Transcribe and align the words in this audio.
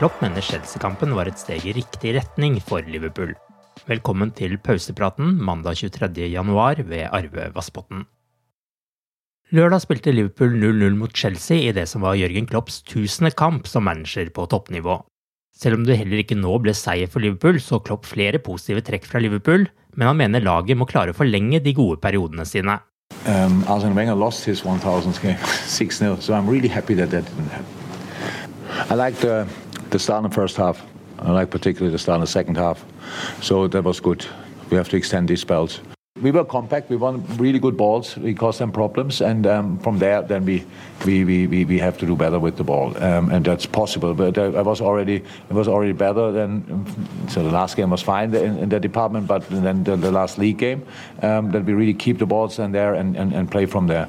Klopp 0.00 0.22
mener 0.24 0.40
Chelsea-kampen 0.40 1.10
var 1.12 1.28
et 1.28 1.36
steg 1.36 1.60
i 1.68 1.74
riktig 1.76 2.14
retning 2.16 2.54
for 2.64 2.80
Liverpool. 2.88 3.34
Velkommen 3.84 4.30
til 4.32 4.54
pausepraten 4.64 5.34
mandag 5.44 5.76
23. 5.76 6.24
januar 6.32 6.80
ved 6.88 7.10
Arve 7.12 7.50
Vassbotn. 7.52 8.06
Lørdag 9.52 9.84
spilte 9.84 10.14
Liverpool 10.16 10.56
0-0 10.56 10.96
mot 10.96 11.12
Chelsea 11.12 11.66
i 11.66 11.76
det 11.76 11.84
som 11.90 12.00
var 12.06 12.16
Jørgen 12.16 12.48
Klopps 12.48 12.80
tusende 12.88 13.28
kamp 13.36 13.68
som 13.68 13.84
manager 13.84 14.32
på 14.32 14.48
toppnivå. 14.48 15.02
Selv 15.52 15.76
om 15.76 15.84
det 15.84 16.00
heller 16.00 16.24
ikke 16.24 16.40
nå 16.40 16.56
ble 16.64 16.72
seier 16.72 17.04
for 17.12 17.20
Liverpool, 17.20 17.60
så 17.60 17.84
Klopp 17.84 18.08
flere 18.08 18.40
positive 18.40 18.80
trekk 18.80 19.04
fra 19.04 19.20
Liverpool, 19.20 19.68
men 20.00 20.08
han 20.08 20.16
mener 20.16 20.40
laget 20.40 20.80
må 20.80 20.88
klare 20.88 21.12
å 21.12 21.18
forlenge 21.20 21.60
de 21.60 21.76
gode 21.76 22.00
periodene 22.00 22.48
sine. 22.48 22.80
Um, 23.28 23.66
Arsene 23.68 23.92
Wenger 23.92 24.16
lost 24.16 24.48
his 24.48 24.64
1000th 24.64 25.20
game 25.20 25.36
6-0, 25.76 26.22
so 26.24 26.32
I'm 26.32 26.48
really 26.48 26.72
happy 26.72 26.94
that 26.94 27.10
that 27.10 27.28
didn't 27.28 27.52
happen. 27.52 27.76
I 28.88 28.94
liked 28.94 29.20
the, 29.20 29.46
the 29.90 29.98
start 29.98 30.24
in 30.24 30.30
the 30.30 30.34
first 30.34 30.56
half. 30.56 30.84
I 31.18 31.30
like 31.32 31.50
particularly 31.50 31.92
the 31.92 31.98
start 31.98 32.16
in 32.16 32.20
the 32.22 32.26
second 32.26 32.56
half. 32.56 32.84
So 33.42 33.68
that 33.68 33.84
was 33.84 34.00
good. 34.00 34.24
We 34.70 34.76
have 34.76 34.88
to 34.90 34.96
extend 34.96 35.28
these 35.28 35.40
spells. 35.40 35.80
We 36.20 36.32
were 36.32 36.44
compact. 36.44 36.90
We 36.90 36.96
won 36.96 37.24
really 37.38 37.58
good 37.58 37.76
balls. 37.76 38.16
We 38.16 38.34
caused 38.34 38.58
them 38.58 38.72
problems, 38.72 39.22
and 39.22 39.46
um, 39.46 39.78
from 39.78 39.98
there, 40.00 40.20
then 40.22 40.44
we, 40.44 40.66
we, 41.06 41.24
we, 41.24 41.64
we 41.64 41.78
have 41.78 41.96
to 41.98 42.06
do 42.06 42.14
better 42.14 42.38
with 42.38 42.56
the 42.56 42.64
ball, 42.64 42.94
um, 43.02 43.30
and 43.30 43.44
that's 43.44 43.64
possible. 43.64 44.12
But 44.12 44.36
I, 44.36 44.46
I, 44.46 44.62
was 44.62 44.80
already 44.80 45.16
it 45.16 45.52
was 45.52 45.68
already 45.68 45.92
better 45.92 46.30
than 46.32 46.84
so. 47.28 47.42
The 47.42 47.50
last 47.50 47.76
game 47.76 47.90
was 47.90 48.02
fine 48.02 48.34
in, 48.34 48.58
in 48.58 48.68
that 48.68 48.82
department, 48.82 49.28
but 49.28 49.48
then 49.48 49.84
the, 49.84 49.96
the 49.96 50.10
last 50.10 50.36
league 50.36 50.58
game 50.58 50.84
um, 51.22 51.52
that 51.52 51.64
we 51.64 51.72
really 51.72 51.94
keep 51.94 52.18
the 52.18 52.26
balls 52.26 52.58
in 52.58 52.72
there 52.72 52.94
and, 52.94 53.16
and, 53.16 53.32
and 53.32 53.50
play 53.50 53.64
from 53.64 53.86
there. 53.86 54.08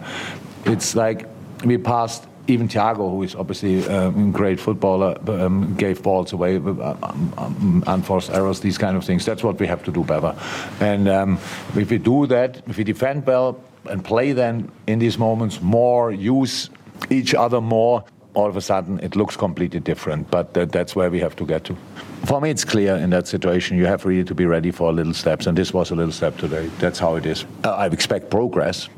It's 0.66 0.96
like 0.96 1.28
we 1.64 1.78
passed 1.78 2.26
even 2.48 2.68
Thiago, 2.68 3.10
who 3.12 3.24
is 3.24 3.36
obviously 3.36 3.88
um, 3.88 4.30
a 4.30 4.32
great 4.32 4.60
footballer, 4.60 5.18
um, 5.28 5.76
gave 5.76 6.02
balls 6.02 6.34
away, 6.34 6.58
um, 6.58 7.34
um, 7.38 7.84
unforced 7.88 8.32
errors, 8.32 8.60
these 8.60 8.78
kind 8.78 8.98
of 8.98 9.04
things. 9.04 9.26
That's 9.26 9.44
what 9.44 9.60
we 9.60 9.68
have 9.68 9.84
to 9.84 9.92
do 9.92 10.04
better. 10.04 10.36
And 10.80 11.08
um, 11.08 11.40
if 11.76 11.90
we 11.90 11.98
do 11.98 12.28
that, 12.28 12.62
if 12.68 12.78
we 12.78 12.84
defend 12.84 13.26
well 13.26 13.62
and 13.90 14.04
play 14.04 14.32
then 14.34 14.72
in 14.88 15.00
these 15.00 15.18
moments 15.18 15.62
more, 15.62 16.12
use 16.12 16.70
each 17.10 17.34
other 17.34 17.62
more, 17.62 18.04
all 18.34 18.48
of 18.48 18.56
a 18.56 18.62
sudden 18.62 19.00
it 19.00 19.16
looks 19.16 19.36
completely 19.36 19.80
different. 19.80 20.30
But 20.32 20.54
that, 20.54 20.72
that's 20.72 20.96
where 20.96 21.10
we 21.10 21.20
have 21.20 21.36
to 21.38 21.46
get 21.46 21.64
to. 21.66 21.78
For 22.26 22.40
me, 22.40 22.52
it's 22.52 22.64
clear 22.64 22.96
in 22.96 23.10
that 23.10 23.28
situation 23.28 23.78
you 23.78 23.88
have 23.88 24.06
really 24.06 24.24
to 24.26 24.36
be 24.36 24.46
ready 24.46 24.72
for 24.72 24.94
little 24.94 25.14
steps, 25.14 25.48
and 25.48 25.58
this 25.58 25.74
was 25.74 25.90
a 25.92 25.96
little 25.96 26.12
step 26.12 26.38
today. 26.38 26.70
That's 26.80 27.00
how 27.00 27.16
it 27.16 27.26
is. 27.26 27.46
Uh, 27.64 27.72
I 27.72 27.88
expect 27.88 28.30
progress, 28.30 28.90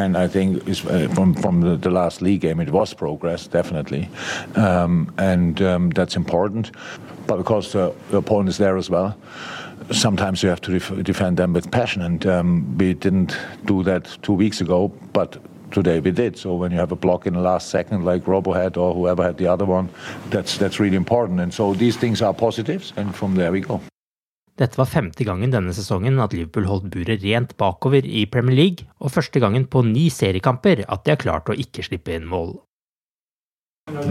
and 0.00 0.16
I 0.16 0.28
think 0.28 0.68
uh, 0.68 1.08
from 1.14 1.34
from 1.34 1.60
the, 1.60 1.76
the, 1.76 1.90
last 1.90 2.22
league 2.22 2.40
game, 2.40 2.60
it 2.60 2.70
was 2.70 2.94
progress 2.94 3.46
definitely, 3.46 4.08
um, 4.54 5.12
and 5.18 5.60
um, 5.62 5.90
that's 5.90 6.16
important. 6.16 6.72
But 7.26 7.36
because 7.36 7.72
the, 7.72 7.92
the, 8.10 8.18
opponent 8.18 8.48
is 8.48 8.58
there 8.58 8.76
as 8.76 8.90
well, 8.90 9.14
sometimes 9.92 10.42
you 10.42 10.48
have 10.48 10.60
to 10.62 10.72
def 10.72 11.04
defend 11.04 11.36
them 11.36 11.52
with 11.52 11.70
passion, 11.70 12.02
and 12.02 12.26
um, 12.26 12.78
we 12.78 12.94
didn't 12.94 13.36
do 13.66 13.82
that 13.84 14.18
two 14.22 14.34
weeks 14.34 14.60
ago, 14.60 14.88
but. 15.12 15.38
Today 15.72 16.00
we 16.00 16.10
did. 16.10 16.36
So 16.36 16.56
when 16.56 16.72
you 16.72 16.78
have 16.78 16.90
a 16.90 16.96
block 16.96 17.26
in 17.28 17.34
the 17.34 17.40
last 17.40 17.70
second, 17.70 18.04
like 18.04 18.24
Robbo 18.24 18.52
had 18.52 18.76
or 18.76 18.92
whoever 18.92 19.22
had 19.22 19.36
the 19.36 19.46
other 19.46 19.64
one, 19.64 19.88
that's 20.28 20.58
that's 20.58 20.80
really 20.80 20.96
important. 20.96 21.38
And 21.38 21.54
so 21.54 21.74
these 21.74 21.96
things 21.96 22.22
are 22.22 22.34
positives, 22.34 22.92
and 22.96 23.14
from 23.14 23.36
there 23.36 23.52
we 23.52 23.60
go. 23.60 23.80
Dette 24.60 24.76
var 24.76 24.90
femte 24.92 25.24
gangen 25.24 25.52
denne 25.54 25.72
sesongen 25.72 26.20
at 26.20 26.34
Liverpool 26.36 26.66
holdt 26.68 26.90
buret 26.92 27.22
rent 27.24 27.54
bakover 27.56 28.04
i 28.04 28.26
Premier 28.28 28.58
League, 28.58 28.84
og 29.00 29.14
første 29.14 29.40
gangen 29.40 29.64
på 29.64 29.80
ni 29.86 30.10
seriekamper 30.12 30.84
at 30.84 31.06
de 31.06 31.14
har 31.14 31.22
klart 31.22 31.48
å 31.48 31.56
ikke 31.56 31.86
slippe 31.86 32.12
inn 32.12 32.28
mål. 32.28 32.58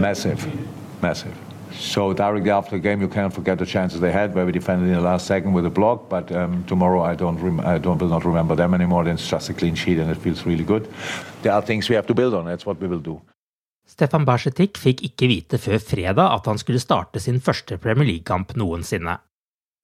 Massive. 0.02 0.50
Massive. 1.00 1.36
So 1.72 2.12
directly 2.12 2.50
after 2.50 2.76
the 2.76 2.82
game, 2.82 3.00
you 3.00 3.08
can't 3.08 3.32
forget 3.32 3.58
the 3.58 3.64
chances 3.64 4.00
they 4.00 4.10
had, 4.10 4.34
where 4.34 4.44
we 4.44 4.50
defended 4.50 4.88
in 4.88 4.94
the 4.94 5.00
last 5.00 5.26
second 5.26 5.54
with 5.54 5.64
a 5.66 5.70
block. 5.70 6.08
But 6.10 6.32
um, 6.32 6.64
tomorrow, 6.66 7.00
I 7.00 7.14
don't, 7.14 7.38
I 7.60 7.78
don't 7.78 8.00
will 8.00 8.08
not 8.08 8.24
remember 8.24 8.56
them 8.56 8.74
anymore. 8.74 9.08
It's 9.08 9.30
just 9.30 9.50
a 9.50 9.54
clean 9.54 9.76
sheet, 9.76 9.98
and 9.98 10.10
it 10.10 10.18
feels 10.18 10.44
really 10.44 10.64
good. 10.64 10.88
There 11.42 11.52
are 11.52 11.62
things 11.62 11.88
we 11.88 11.94
have 11.94 12.08
to 12.08 12.14
build 12.14 12.34
on. 12.34 12.46
That's 12.46 12.66
what 12.66 12.80
we 12.80 12.88
will 12.88 12.98
do. 12.98 13.20
Stefan 13.86 14.26
Barsetik 14.26 14.78
fikk 14.78 15.02
ikke 15.06 15.26
vite 15.30 15.58
før 15.58 15.78
fredag 15.78 16.26
at 16.26 16.46
han 16.46 16.58
skulle 16.58 16.82
starte 16.82 17.22
sin 17.22 17.40
første 17.40 17.78
Premier 17.78 18.06
League-kamp 18.06 18.54
noensinne. 18.58 19.16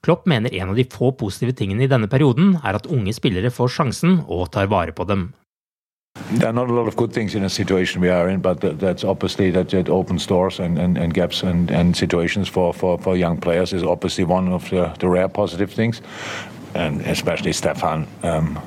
Klopp 0.02 0.26
mener 0.26 0.54
en 0.54 0.68
av 0.68 0.76
de 0.76 0.84
få 0.84 1.12
positive 1.18 1.56
tingene 1.56 1.86
i 1.86 1.90
denne 1.90 2.08
perioden 2.10 2.56
er 2.62 2.78
at 2.78 2.86
unge 2.86 3.14
spillere 3.16 3.50
får 3.50 3.72
sjansen 3.78 4.20
og 4.26 4.50
tar 4.54 4.70
vare 4.70 4.92
på 4.92 5.06
dem. 5.08 5.32
There 6.30 6.48
are 6.48 6.52
not 6.52 6.70
a 6.70 6.72
lot 6.72 6.88
of 6.88 6.96
good 6.96 7.12
things 7.12 7.34
in 7.34 7.42
the 7.42 7.48
situation 7.48 8.00
we 8.00 8.08
are 8.08 8.28
in, 8.28 8.40
but 8.40 8.60
that's 8.60 9.04
obviously 9.04 9.50
that 9.50 9.74
it 9.74 9.88
opens 9.88 10.26
doors 10.26 10.58
and, 10.58 10.78
and, 10.78 10.96
and 10.96 11.12
gaps 11.12 11.42
and, 11.42 11.70
and 11.70 11.96
situations 11.96 12.48
for, 12.48 12.72
for, 12.72 12.98
for 12.98 13.16
young 13.16 13.38
players 13.38 13.72
is 13.72 13.82
obviously 13.82 14.24
one 14.24 14.48
of 14.48 14.68
the, 14.70 14.92
the 14.98 15.08
rare 15.08 15.28
positive 15.28 15.70
things, 15.70 16.00
and 16.74 17.00
especially 17.02 17.52
Stefan. 17.52 18.06
Um, 18.22 18.58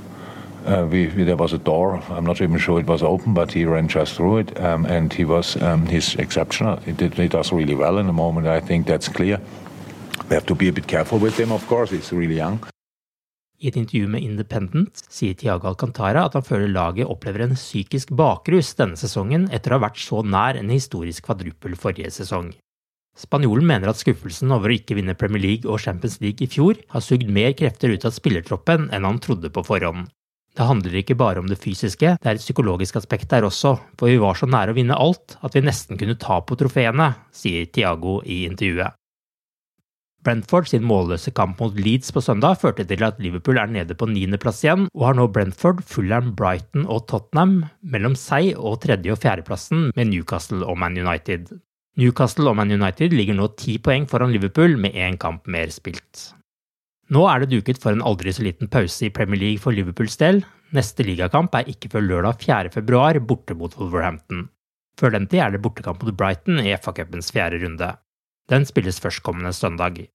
uh, 0.65 0.87
we, 0.89 1.07
we, 1.07 1.23
there 1.23 1.35
was 1.35 1.53
a 1.53 1.57
door. 1.57 2.01
I'm 2.09 2.25
not 2.25 2.41
even 2.41 2.57
sure 2.59 2.79
it 2.79 2.85
was 2.85 3.01
open, 3.01 3.33
but 3.33 3.51
he 3.51 3.65
ran 3.65 3.87
just 3.87 4.15
through 4.15 4.37
it, 4.37 4.59
um, 4.61 4.85
and 4.85 5.11
he 5.11 5.25
was 5.25 5.59
um, 5.61 5.87
he's 5.87 6.15
exceptional. 6.15 6.77
He, 6.77 6.91
did, 6.91 7.15
he 7.15 7.27
does 7.27 7.51
really 7.51 7.75
well 7.75 7.97
in 7.97 8.07
the 8.07 8.13
moment. 8.13 8.47
I 8.47 8.59
think 8.59 8.85
that's 8.85 9.07
clear. 9.07 9.39
We 10.27 10.35
have 10.35 10.45
to 10.45 10.55
be 10.55 10.69
a 10.69 10.73
bit 10.73 10.87
careful 10.87 11.19
with 11.19 11.39
him, 11.39 11.51
of 11.51 11.65
course. 11.67 11.91
He's 11.95 12.11
really 12.11 12.37
young. 12.37 12.59
I 13.59 13.67
et 13.67 13.75
intervju 13.75 14.07
med 14.07 14.23
Independent 14.23 15.01
sier 15.11 15.35
Tiago 15.35 15.67
Alcantara 15.67 16.21
at 16.25 16.35
han 16.37 16.45
føler 16.47 16.71
laget 16.71 17.09
opplever 17.11 17.43
en 17.43 17.57
psykisk 17.59 18.13
bakrus 18.15 18.71
denne 18.79 18.95
sesongen 18.95 19.49
etter 19.51 19.73
å 19.73 19.79
ha 19.79 19.83
vært 19.89 19.99
så 19.99 20.21
nær 20.23 20.55
en 20.55 20.71
historisk 20.71 21.25
kvadruppel 21.27 21.75
forrige 21.75 22.13
sesong. 22.21 22.53
Spanjolen 23.19 23.67
mener 23.67 23.91
at 23.91 23.99
skuffelsen 23.99 24.53
over 24.55 24.71
å 24.71 24.77
ikke 24.79 24.95
vinne 24.95 25.17
Premier 25.19 25.43
League 25.43 25.67
og 25.67 25.81
Champions 25.83 26.21
League 26.23 26.45
i 26.45 26.47
fjor 26.47 26.79
har 26.93 27.03
sugd 27.03 27.27
mer 27.27 27.51
krefter 27.59 27.91
ut 27.91 28.07
av 28.07 28.15
spillertroppen 28.15 28.87
enn 28.95 29.07
han 29.09 29.19
trodde 29.19 29.51
på 29.51 29.65
forhånd. 29.67 30.07
Det 30.55 30.67
handler 30.67 30.95
ikke 31.01 31.17
bare 31.19 31.43
om 31.43 31.51
det 31.51 31.59
fysiske, 31.59 32.15
det 32.15 32.29
er 32.29 32.39
et 32.39 32.43
psykologisk 32.43 32.95
aspekt 32.99 33.27
der 33.31 33.45
også, 33.47 33.75
for 33.99 34.07
vi 34.07 34.17
var 34.23 34.39
så 34.39 34.47
nære 34.47 34.71
å 34.71 34.79
vinne 34.79 34.97
alt 34.97 35.35
at 35.43 35.55
vi 35.55 35.65
nesten 35.67 35.99
kunne 35.99 36.17
ta 36.19 36.39
på 36.39 36.55
trofeene, 36.59 37.11
sier 37.35 37.67
Tiago 37.67 38.21
i 38.23 38.45
intervjuet. 38.47 38.98
Brentford 40.25 40.67
sin 40.67 40.83
målløse 40.83 41.31
kamp 41.31 41.61
mot 41.63 41.77
Leeds 41.79 42.11
på 42.11 42.21
søndag 42.23 42.57
førte 42.59 42.83
til 42.87 43.03
at 43.07 43.21
Liverpool 43.23 43.59
er 43.61 43.71
nede 43.71 43.95
på 43.95 44.09
niendeplass 44.09 44.65
igjen, 44.65 44.89
og 44.91 45.05
har 45.07 45.15
nå 45.15 45.29
Brentford, 45.31 45.79
Fulham, 45.87 46.33
Brighton 46.35 46.83
og 46.91 47.05
Tottenham 47.07 47.61
mellom 47.81 48.17
seg 48.19 48.51
og 48.57 48.81
tredje- 48.83 49.15
og 49.15 49.21
fjerdeplassen 49.23 49.89
med 49.95 50.11
Newcastle 50.11 50.65
og 50.67 50.75
Man 50.81 50.99
United. 50.99 51.53
Newcastle 51.99 52.51
og 52.51 52.59
Man 52.59 52.75
United 52.75 53.15
ligger 53.15 53.39
nå 53.39 53.47
ti 53.59 53.77
poeng 53.79 54.09
foran 54.11 54.35
Liverpool 54.35 54.75
med 54.79 54.95
én 54.95 55.15
kamp 55.19 55.47
mer 55.47 55.71
spilt. 55.71 56.33
Nå 57.09 57.23
er 57.31 57.41
det 57.41 57.53
duket 57.55 57.79
for 57.81 57.95
en 57.95 58.03
aldri 58.05 58.35
så 58.35 58.43
liten 58.45 58.69
pause 58.69 59.07
i 59.07 59.13
Premier 59.15 59.39
League 59.39 59.63
for 59.63 59.73
Liverpools 59.73 60.19
del. 60.19 60.43
Neste 60.75 61.07
ligakamp 61.07 61.55
er 61.57 61.71
ikke 61.71 61.89
før 61.95 62.05
lørdag 62.05 62.43
4. 62.43 62.75
februar, 62.75 63.17
borte 63.23 63.55
mot 63.57 63.73
Wolverhampton. 63.79 64.49
Før 64.99 65.15
den 65.15 65.25
tid 65.31 65.41
er 65.41 65.55
det 65.55 65.63
bortekamp 65.63 66.03
mot 66.03 66.15
Brighton 66.19 66.59
i 66.59 66.75
FA-cupens 66.75 67.31
fjerde 67.33 67.63
runde. 67.63 67.89
Den 68.49 68.65
spilles 68.65 68.97
førstkommende 69.01 69.53
søndag. 69.53 70.07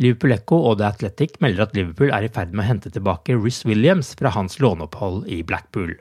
Liverpool 0.00 0.32
Echo 0.32 0.56
og 0.70 0.78
The 0.80 0.88
Athletic 0.88 1.36
melder 1.44 1.66
at 1.66 1.76
Liverpool 1.76 2.12
er 2.12 2.24
i 2.24 2.32
ferd 2.32 2.52
med 2.52 2.64
å 2.64 2.68
hente 2.68 2.92
tilbake 2.92 3.36
Riz 3.36 3.62
Williams 3.68 4.14
fra 4.16 4.32
hans 4.32 4.58
låneopphold 4.60 5.26
i 5.32 5.42
Blackpool. 5.44 5.94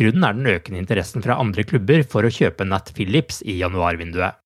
Grunnen 0.00 0.24
er 0.24 0.36
den 0.36 0.48
økende 0.48 0.80
interessen 0.80 1.24
fra 1.24 1.36
andre 1.40 1.64
klubber 1.68 2.04
for 2.08 2.24
å 2.24 2.32
kjøpe 2.32 2.64
Nat 2.64 2.92
Phillips 2.96 3.42
i 3.44 3.58
januarvinduet. 3.60 4.38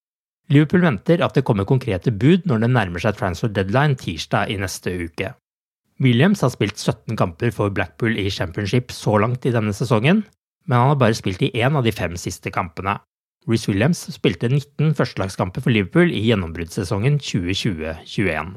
Liverpool 0.50 0.82
venter 0.87 1.23
at 1.23 1.34
det 1.34 1.43
kommer 1.46 1.67
konkrete 1.67 2.12
bud 2.14 2.46
når 2.46 2.62
det 2.62 2.70
nærmer 2.75 3.02
seg 3.02 3.19
transfer 3.19 3.50
deadline 3.50 3.99
tirsdag 3.99 4.50
i 4.50 4.58
neste 4.62 4.94
uke. 4.94 5.32
Williams 6.02 6.43
har 6.44 6.52
spilt 6.52 6.78
17 6.78 7.17
kamper 7.19 7.55
for 7.55 7.73
Blackpool 7.75 8.19
i 8.19 8.28
championship 8.31 8.90
så 8.94 9.17
langt 9.23 9.46
i 9.46 9.55
denne 9.55 9.75
sesongen, 9.75 10.25
men 10.67 10.78
han 10.78 10.93
har 10.93 11.00
bare 11.00 11.19
spilt 11.19 11.43
i 11.43 11.55
én 11.55 11.78
av 11.78 11.87
de 11.87 11.94
fem 11.94 12.19
siste 12.20 12.50
kampene. 12.55 12.99
Reece 13.47 13.71
Williams 13.71 14.01
spilte 14.11 14.49
19 14.51 14.95
førstelagskamper 14.99 15.63
for 15.63 15.71
Liverpool 15.71 16.11
i 16.11 16.25
gjennombruddssesongen 16.27 17.21
2020-21. 17.23 18.57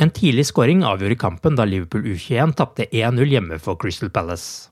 En 0.00 0.12
tidlig 0.16 0.46
skåring 0.48 0.84
avgjorde 0.86 1.18
kampen 1.20 1.58
da 1.58 1.66
Liverpool 1.68 2.06
U21 2.08 2.54
tapte 2.56 2.86
1-0 2.88 3.26
hjemme 3.28 3.58
for 3.60 3.76
Crystal 3.80 4.08
Palace. 4.12 4.70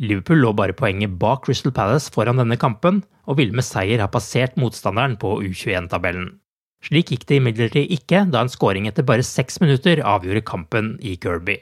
Liverpool 0.00 0.40
lå 0.44 0.52
bare 0.56 0.76
poenget 0.76 1.16
bak 1.20 1.42
Crystal 1.46 1.74
Palace 1.74 2.12
foran 2.14 2.38
denne 2.38 2.56
kampen, 2.60 3.02
og 3.26 3.40
ville 3.40 3.56
med 3.56 3.66
seier 3.66 4.00
ha 4.00 4.08
passert 4.10 4.56
motstanderen 4.60 5.16
på 5.20 5.40
U21-tabellen. 5.42 6.30
Slik 6.86 7.10
gikk 7.12 7.26
det 7.28 7.40
imidlertid 7.40 7.90
ikke, 7.92 8.24
da 8.32 8.44
en 8.44 8.52
skåring 8.52 8.86
etter 8.88 9.04
bare 9.06 9.26
seks 9.26 9.60
minutter 9.60 10.00
avgjorde 10.06 10.46
kampen 10.48 10.94
i 11.04 11.16
Kirby. 11.20 11.58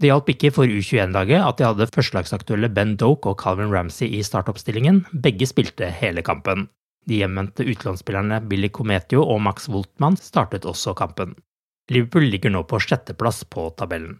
Det 0.00 0.08
hjalp 0.08 0.30
ikke 0.32 0.48
for 0.56 0.64
U21-laget 0.64 1.42
at 1.44 1.58
de 1.58 1.66
hadde 1.66 1.90
førstelagsaktuelle 1.92 2.70
Ben 2.72 2.94
Doke 2.96 3.34
og 3.34 3.42
Calvin 3.42 3.72
Ramsey 3.74 4.08
i 4.16 4.22
startoppstillingen, 4.24 5.02
begge 5.12 5.44
spilte 5.48 5.90
hele 5.92 6.24
kampen. 6.24 6.70
De 7.04 7.18
hjemvendte 7.20 7.66
utenlandsspillerne 7.68 8.38
Billy 8.48 8.70
Cometio 8.72 9.26
og 9.28 9.42
Max 9.44 9.68
Woltmann 9.68 10.16
startet 10.16 10.64
også 10.68 10.94
kampen. 10.96 11.34
Liverpool 11.92 12.30
ligger 12.32 12.52
nå 12.54 12.64
på 12.70 12.80
sjetteplass 12.80 13.42
på 13.52 13.66
tabellen. 13.76 14.16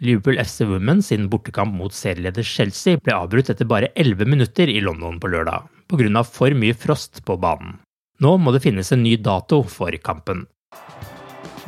Liverpool 0.00 0.40
FC 0.40 0.64
Women 0.66 1.02
sin 1.04 1.28
bortekamp 1.30 1.76
mot 1.76 1.92
serieleder 1.94 2.46
Chelsea 2.46 2.98
ble 2.98 3.14
avbrutt 3.14 3.52
etter 3.52 3.68
bare 3.68 3.92
11 3.94 4.24
minutter 4.30 4.72
i 4.72 4.80
London 4.82 5.20
på 5.20 5.30
lørdag, 5.30 5.68
pga. 5.88 6.24
for 6.24 6.56
mye 6.56 6.74
frost 6.74 7.20
på 7.24 7.36
banen. 7.36 7.76
Nå 8.20 8.36
må 8.38 8.52
det 8.54 8.62
finnes 8.64 8.90
en 8.92 9.02
ny 9.02 9.16
dato 9.16 9.62
for 9.68 9.92
kampen. 10.02 10.46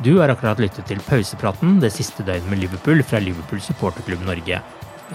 Du 0.03 0.19
har 0.19 0.29
akkurat 0.29 0.59
lyttet 0.61 0.85
til 0.85 0.99
pausepraten 1.07 1.79
det 1.81 1.89
siste 1.95 2.21
døgnet 2.21 2.51
med 2.51 2.59
Liverpool 2.61 3.01
fra 3.01 3.17
Liverpool 3.17 3.61
supporterklubb 3.65 4.21
Norge. 4.27 4.59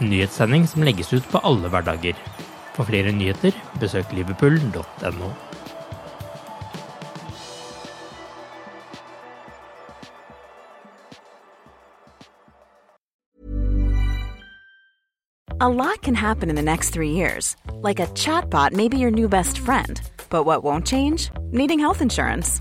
En 0.01 0.11
nyhetssending 0.11 0.67
som 0.67 0.83
legges 0.83 1.13
ut 1.15 1.29
på 1.31 1.39
alle 1.47 1.71
hverdager. 1.71 2.19
For 2.75 2.89
flere 2.89 3.13
nyheter, 3.15 3.55
besøk 3.79 4.11
liverpool.no. 4.17 5.31
A 15.61 15.69
lot 15.69 16.03
can 16.03 16.17
happen 16.17 16.51
in 16.51 16.57
the 16.57 16.63
next 16.63 16.91
three 16.91 17.11
years. 17.11 17.55
Like 17.83 18.01
a 18.01 18.09
chatbot 18.19 18.73
may 18.73 18.89
be 18.89 18.99
your 18.99 19.13
new 19.13 19.29
best 19.29 19.59
friend. 19.59 20.01
But 20.29 20.43
what 20.43 20.65
won't 20.65 20.89
change? 20.89 21.31
Needing 21.53 21.79
health 21.79 22.03
insurance. 22.03 22.61